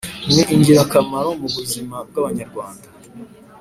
[0.33, 2.87] ni ingirakamaro mu buzima bw’abanyarwanda.